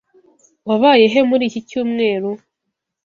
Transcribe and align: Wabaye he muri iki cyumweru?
Wabaye 0.67 1.05
he 1.13 1.19
muri 1.29 1.43
iki 1.49 1.61
cyumweru? 1.69 2.29